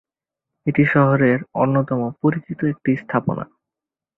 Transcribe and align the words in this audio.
এটি 0.67 0.83
শহরের 0.85 1.39
অন্যতম 1.53 2.01
পরিচিত 2.21 2.59
একটি 2.63 2.91
স্থাপনা। 2.95 3.45